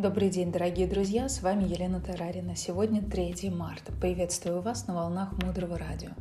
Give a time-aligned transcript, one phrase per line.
[0.00, 2.56] Добрый день, дорогие друзья, с вами Елена Тарарина.
[2.56, 3.92] Сегодня 3 марта.
[3.92, 6.12] Приветствую вас на волнах Мудрого Радио.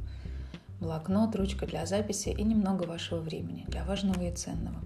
[0.81, 4.81] Блокнот, ручка для записи и немного вашего времени для важного и ценного.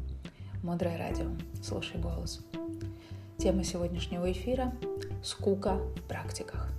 [0.61, 1.25] Мудрое Радио.
[1.63, 2.45] Слушай голос.
[3.39, 4.71] Тема сегодняшнего эфира–
[5.23, 6.69] скука в практиках.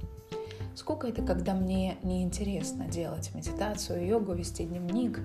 [0.76, 5.18] Скука– это когда мне неинтересно делать медитацию, йогу, вести дневник,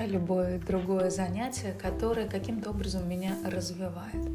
[0.00, 4.28] любое другое занятие, которое каким-то образом меня развивает.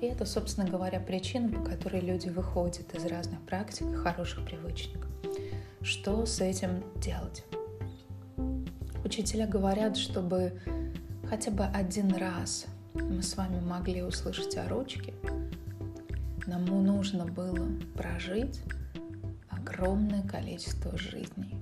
[0.00, 5.06] И это, собственно говоря, причина, по которой люди выходят из разных практик и хороших привычек.
[5.80, 7.44] Что с этим делать?
[9.04, 10.60] Учителя говорят, чтобы
[11.28, 15.14] хотя бы один раз мы с вами могли услышать о ручке,
[16.46, 18.60] нам нужно было прожить
[19.48, 21.54] огромное количество жизней,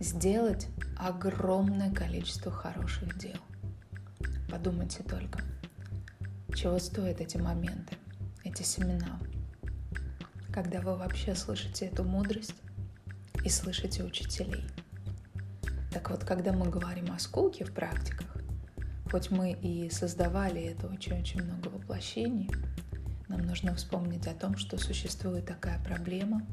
[0.00, 3.38] сделать огромное количество хороших дел.
[4.50, 5.40] Подумайте только–
[6.54, 7.96] чего стоят эти моменты,
[8.44, 9.18] эти семена,
[10.52, 12.54] когда вы вообще слышите эту мудрость
[13.44, 14.64] и слышите учителей.
[15.92, 18.26] Так вот, когда мы говорим о скуке в практиках,
[19.10, 22.50] хоть мы и создавали это очень-очень много воплощений,
[23.28, 26.46] нам нужно вспомнить о том, что существует такая проблема,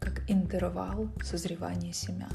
[0.00, 2.30] как интервал созревания семян.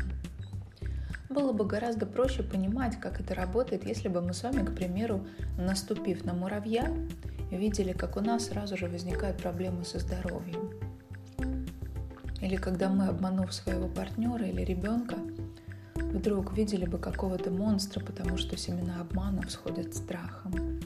[1.31, 5.25] Было бы гораздо проще понимать, как это работает, если бы мы с вами, к примеру,
[5.57, 6.93] наступив на муравья,
[7.49, 10.71] видели, как у нас сразу же возникают проблемы со здоровьем.
[12.41, 15.15] Или когда мы, обманув своего партнера или ребенка,
[15.95, 20.81] вдруг видели бы какого-то монстра, потому что семена обмана всходят страхом.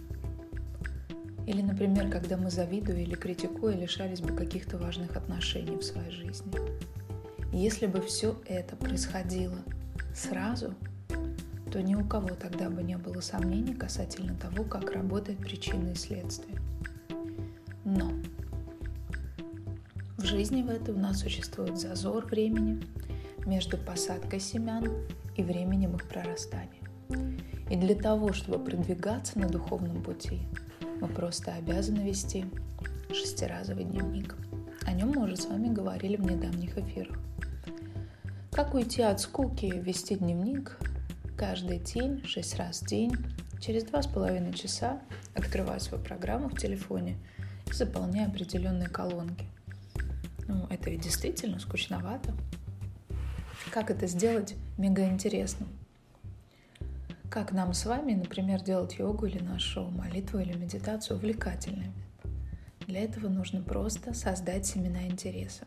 [1.47, 6.51] Или, например, когда мы, завидуя или критикуя, лишались бы каких-то важных отношений в своей жизни.
[7.51, 9.57] если бы все это происходило–
[10.15, 10.73] сразу,
[11.71, 15.95] то ни у кого тогда бы не было сомнений касательно того, как работает причина и
[15.95, 16.59] следствие.
[17.83, 18.11] Но
[20.17, 22.81] в жизни в этой у нас существует зазор времени
[23.45, 24.87] между посадкой семян
[25.35, 26.81] и временем их прорастания.
[27.69, 30.39] И для того, чтобы продвигаться на духовном пути,
[31.01, 32.45] мы просто обязаны вести
[33.09, 34.35] шестиразовый дневник.
[34.83, 37.19] О нем мы уже с вами говорили в недавних эфирах.
[38.55, 40.77] Как уйти от скуки, вести дневник
[41.37, 43.11] каждый день, шесть раз в день,
[43.59, 45.01] через два с половиной часа
[45.35, 47.17] открывая свою программу в телефоне
[47.69, 49.43] и заполняя определенные колонки.
[50.47, 52.33] Ну, это ведь действительно скучновато.
[53.71, 55.67] Как это сделать мега интересным?
[57.29, 61.91] Как нам с вами, например, делать йогу или нашу молитву или медитацию увлекательными?
[62.87, 65.65] Для этого нужно просто создать семена интереса.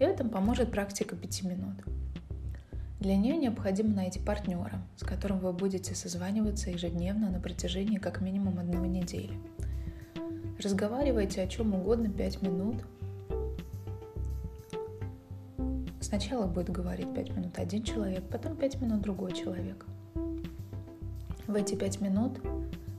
[0.00, 1.76] И в этом поможет практика пяти минут–
[3.00, 8.58] для нее необходимо найти партнера, с которым вы будете созваниваться ежедневно на протяжении как минимум
[8.58, 9.38] одной недели.
[10.60, 12.76] Разговаривайте о чем угодно 5 минут.
[16.00, 19.86] Сначала будет говорить 5 минут один человек, потом 5 минут другой человек.
[21.46, 22.40] В эти 5 минут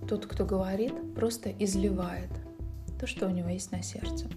[0.08, 2.30] тот, кто говорит, просто изливает
[2.98, 4.28] то, что у него есть на сердце.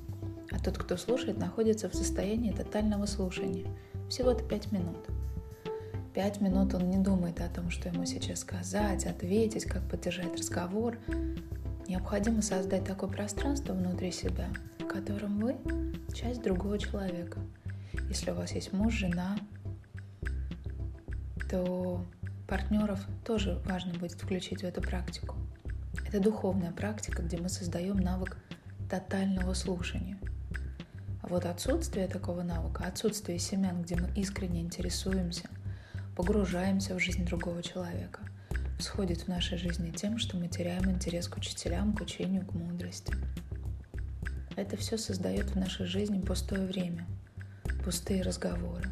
[0.50, 3.66] А тот, кто слушает, находится в состоянии тотального слушания.
[4.08, 5.06] Всего-то 5 минут–
[6.14, 10.98] Пять минут он не думает о том, что ему сейчас сказать, ответить, как поддержать разговор.
[11.88, 15.56] Необходимо создать такое пространство внутри себя, в котором вы
[16.14, 17.40] часть другого человека.
[18.10, 19.38] Если у вас есть муж, жена,
[21.50, 22.04] то
[22.46, 25.36] партнеров тоже важно будет включить в эту практику.
[26.06, 28.36] Это духовная практика, где мы создаем навык
[28.90, 30.18] тотального слушания.
[31.22, 35.48] А вот отсутствие такого навыка, отсутствие семян, где мы искренне интересуемся–
[36.16, 38.20] погружаемся в жизнь другого человека,
[38.78, 43.14] сходит в нашей жизни тем, что мы теряем интерес к учителям, к учению, к мудрости.
[44.56, 47.06] Это все создает в нашей жизни пустое время,
[47.84, 48.88] пустые разговоры.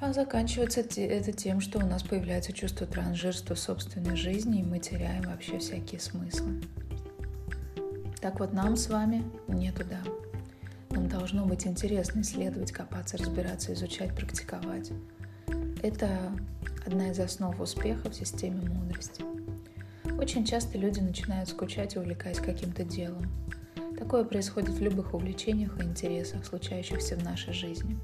[0.00, 5.22] А заканчивается это тем, что у нас появляется чувство транжирства собственной жизни, и мы теряем
[5.22, 6.62] вообще всякие смыслы.
[8.20, 10.00] Так вот, нам с вами не туда.
[10.90, 14.92] Нам должно быть интересно исследовать, копаться, разбираться, изучать, практиковать.
[15.82, 16.32] Это
[16.86, 19.22] одна из основ успеха в системе мудрости.
[20.18, 23.30] Очень часто люди начинают скучать и увлекаясь каким-то делом.
[23.98, 27.98] Такое происходит в любых увлечениях и интересах, случающихся в нашей жизни.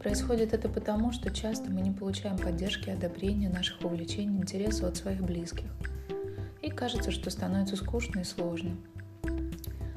[0.00, 4.96] Происходит это потому, что часто мы не получаем поддержки и одобрения наших увлечений, интересов от
[4.96, 5.68] своих близких.
[6.62, 8.76] И кажется, что становится скучно и сложно.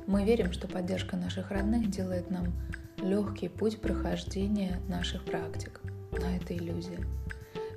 [0.05, 2.53] Мы верим, что поддержка наших родных делает нам
[3.01, 5.81] легкий путь прохождения наших практик–
[6.11, 6.99] но это иллюзия.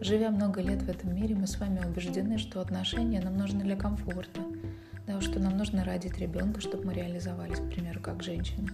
[0.01, 3.77] Живя много лет в этом мире, мы с вами убеждены, что отношения нам нужны для
[3.77, 4.41] комфорта,
[5.07, 8.69] да, что нам нужно родить ребенка, чтобы мы реализовались, к примеру, как женщины,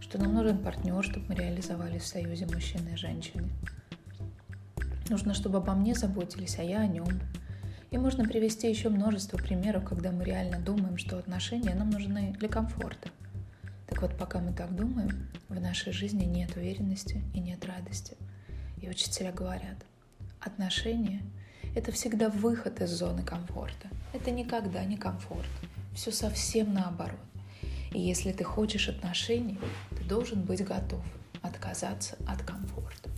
[0.00, 3.48] что нам нужен партнер, чтобы мы реализовались в союзе мужчины и женщины.
[5.08, 7.08] Нужно, чтобы обо мне заботились, а я о нем.
[7.90, 12.48] И можно привести еще множество примеров, когда мы реально думаем, что отношения нам нужны для
[12.48, 13.08] комфорта.
[13.86, 18.16] Так вот, пока мы так думаем, в нашей жизни нет уверенности и нет радости.
[18.84, 19.78] И учителя говорят–
[20.44, 21.22] Отношения–
[21.74, 23.88] это всегда выход из зоны комфорта.
[24.12, 25.48] Это никогда не комфорт.
[25.94, 27.18] Все совсем наоборот.
[27.94, 29.58] И если ты хочешь отношений,
[29.96, 31.00] ты должен быть готов
[31.40, 33.08] отказаться от комфорта.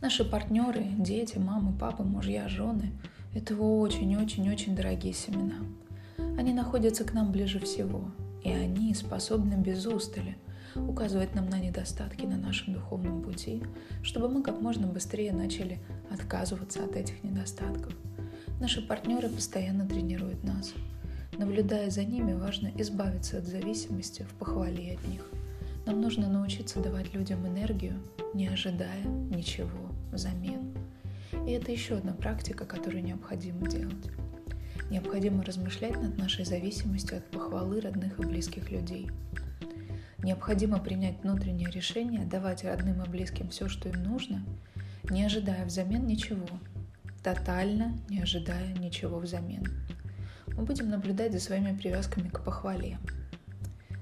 [0.00, 2.92] Наши партнеры, дети, мамы, папы, мужья, жены–
[3.34, 5.58] это очень-очень-очень дорогие семена.
[6.38, 8.10] Они находятся к нам ближе всего,
[8.42, 10.38] и они способны без устали–
[10.74, 13.62] указывать нам на недостатки на нашем духовном пути,
[14.02, 15.80] чтобы мы как можно быстрее начали
[16.10, 17.94] отказываться от этих недостатков.
[18.60, 20.74] Наши партнеры постоянно тренируют нас.
[21.36, 25.24] Наблюдая за ними, важно избавиться от зависимости в похвале от них.
[25.86, 27.94] Нам нужно научиться давать людям энергию,
[28.34, 30.74] не ожидая ничего взамен.
[31.46, 34.10] И это еще одна практика, которую необходимо делать.
[34.90, 39.10] Необходимо размышлять над нашей зависимостью от похвалы родных и близких людей–
[40.22, 44.42] Необходимо принять внутреннее решение, давать родным и близким все, что им нужно,
[45.10, 46.48] не ожидая взамен ничего,
[47.22, 49.64] тотально не ожидая ничего взамен.
[50.48, 52.98] Мы будем наблюдать за своими привязками к похвале.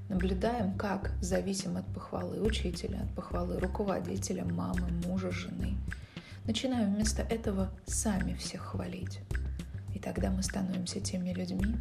[0.08, 5.76] Наблюдаем, как зависим от похвалы учителя, от похвалы руководителя, мамы, мужа, жены.
[6.44, 9.18] Начинаем вместо этого сами всех хвалить.
[9.94, 11.76] И тогда мы становимся теми людьми,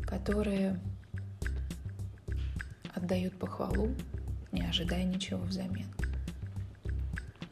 [0.00, 0.80] которые
[3.00, 3.90] отдают похвалу,
[4.52, 5.86] не ожидая ничего взамен.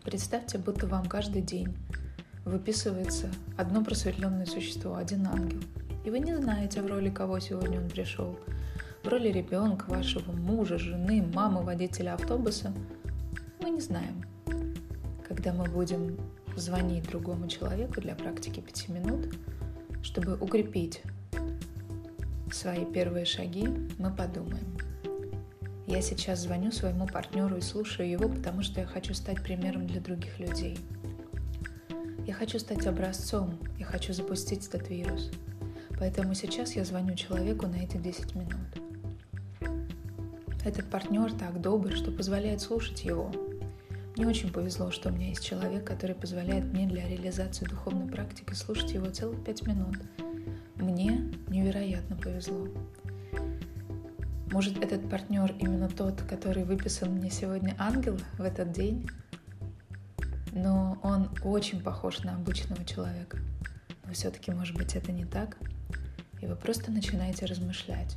[0.05, 1.75] Представьте, будто вам каждый день
[2.45, 5.61] выписывается одно просветленное существо, один ангел.
[6.05, 8.39] И вы не знаете, в роли кого сегодня он пришел.
[9.03, 12.73] В роли ребенка, вашего мужа, жены, мамы, водителя автобуса.
[13.61, 14.25] Мы не знаем.
[15.27, 16.17] Когда мы будем
[16.56, 19.35] звонить другому человеку для практики пяти минут,
[20.03, 21.03] чтобы укрепить
[22.50, 23.69] свои первые шаги,
[23.99, 24.79] мы подумаем,
[25.88, 30.02] я сейчас звоню своему партнеру и слушаю его, потому что я хочу стать примером для
[30.02, 30.79] других людей.
[32.26, 35.31] Я хочу стать образцом, я хочу запустить этот вирус.
[35.99, 38.67] Поэтому сейчас я звоню человеку на эти 10 минут.
[40.62, 43.32] Этот партнер так добр, что позволяет слушать его.
[44.14, 48.52] Мне очень повезло, что у меня есть человек, который позволяет мне для реализации духовной практики
[48.52, 49.96] слушать его целых 5 минут.
[50.76, 52.69] Мне невероятно повезло.
[54.50, 59.06] Может, этот партнер именно тот, который выписал мне сегодня ангел в этот день?
[60.53, 63.39] Но он очень похож на обычного человека.
[64.06, 65.59] Но все-таки, может быть, это не так?
[66.41, 68.17] И вы просто начинаете размышлять.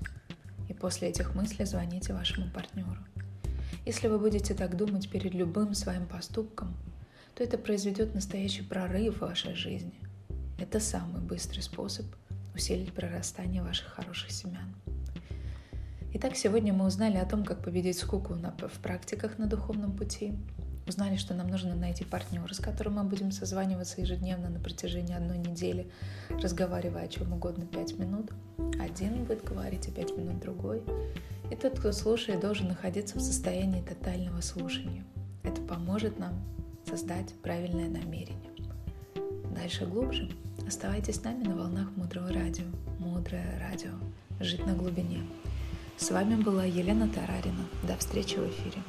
[0.69, 2.98] И после этих мыслей звоните вашему партнеру.
[3.86, 6.78] Если вы будете так думать перед любым своим поступком,
[7.36, 10.00] то это произведет настоящий прорыв в вашей жизни.
[10.57, 12.06] Это самый быстрый способ
[12.56, 14.75] усилить прорастание ваших хороших семян.
[16.13, 20.34] Итак, сегодня мы узнали о том, как победить скуку в практиках на духовном пути.
[20.86, 25.38] Узнали, что нам нужно найти партнера, с которым мы будем созваниваться ежедневно на протяжении одной
[25.38, 25.90] недели,
[26.30, 28.30] разговаривая о чем угодно пять минут.
[28.78, 30.83] Один будет говорить, и пять минут другой.
[31.50, 35.06] И тот, кто слушает, должен находиться в состоянии тотального слушания.
[35.44, 36.33] Это поможет нам
[36.90, 38.52] создать правильное намерение.
[39.56, 40.30] Дальше глубже.
[40.68, 42.66] Оставайтесь с нами на волнах Мудрого Радио.
[43.00, 43.92] Мудрое Радио.
[44.42, 45.21] Жить на глубине.
[45.98, 47.66] С вами была Елена Тарарина.
[47.83, 48.81] До встречи в эфире.